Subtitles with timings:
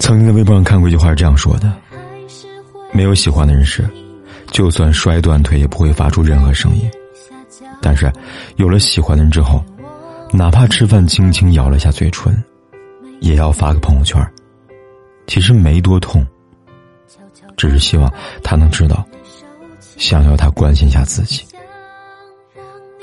[0.00, 1.72] 曾经在微博上看过一句话是这样说的
[2.92, 3.88] ：“没有喜欢的人时，
[4.50, 6.90] 就算摔断腿也不会发出任何声音；
[7.80, 8.10] 但是
[8.56, 9.62] 有了喜欢的人之后，
[10.32, 12.42] 哪怕吃饭轻轻咬了下嘴唇，
[13.20, 14.20] 也要发个朋友圈。
[15.28, 16.26] 其实没多痛，
[17.56, 19.06] 只是希望他能知道，
[19.96, 21.44] 想要他关心一下自己。”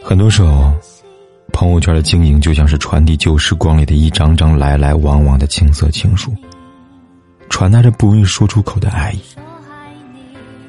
[0.03, 0.73] 很多时候，
[1.53, 6.33] 朋友圈的经营就像是传递旧时光里的一张张来来往往的青涩情书，
[7.49, 9.21] 传达着不容易说出口的爱意，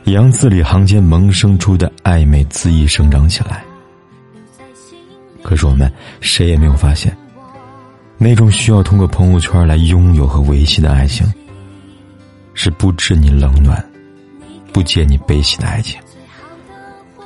[0.04, 3.62] 也让字里行间萌生出的暧昧恣意生长起来。
[5.42, 5.90] 可是我们
[6.20, 7.16] 谁也没有发现，
[8.16, 11.26] 那种需要通过朋友圈来拥有和维系的爱情，
[12.54, 13.82] 是不知你冷暖、
[14.72, 16.00] 不解你悲喜的爱情。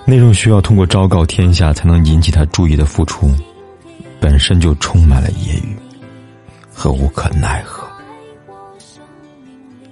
[0.04, 3.30] 那种需要通过昭告天下才能引起他注意的付出，
[4.20, 5.76] 本身就充满了揶揄
[6.72, 7.81] 和无可奈何。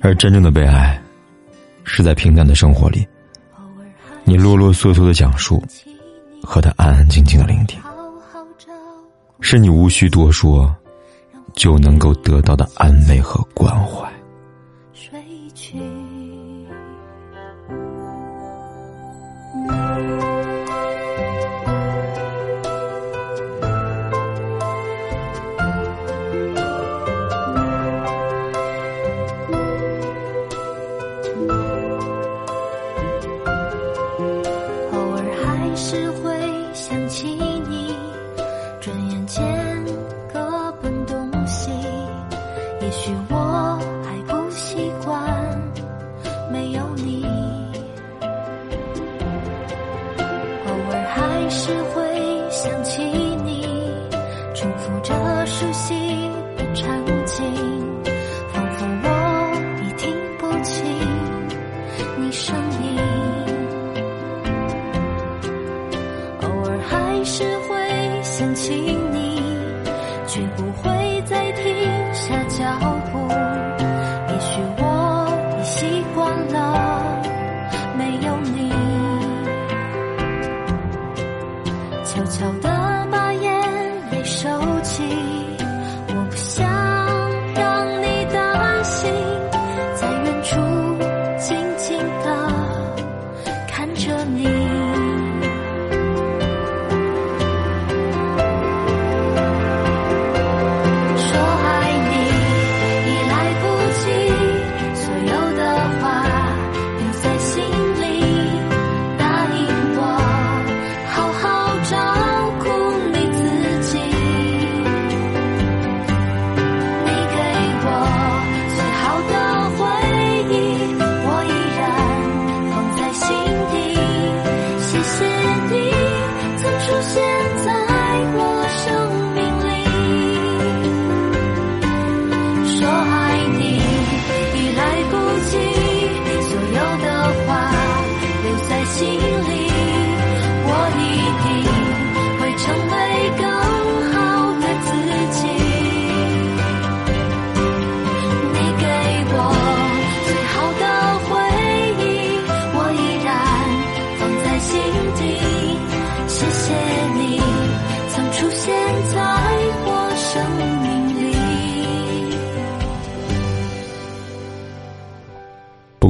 [0.02, 1.00] 而真正的被爱，
[1.84, 3.06] 是在平淡的生活里，
[4.24, 5.62] 你啰啰嗦嗦的讲述，
[6.42, 7.78] 和他安安静静的聆听，
[9.40, 10.74] 是你无需多说，
[11.54, 14.10] 就能够得到的安慰和关怀。
[46.50, 47.24] 没有你。
[50.66, 53.02] 偶尔还是会想起
[53.44, 53.66] 你
[54.54, 55.14] 重复着
[55.46, 55.94] 熟悉
[56.56, 56.86] 的场
[57.24, 57.44] 景
[58.52, 59.08] 仿佛我
[59.84, 60.84] 已听不清
[62.18, 62.98] 你声音。
[66.42, 68.74] 偶尔还是会想起
[69.12, 69.42] 你
[70.26, 72.64] 绝不会再停下脚
[73.12, 73.39] 步。
[82.10, 83.19] 悄悄地